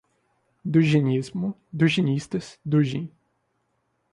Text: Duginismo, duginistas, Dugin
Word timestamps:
Duginismo, 0.65 1.53
duginistas, 1.71 2.47
Dugin 2.65 3.07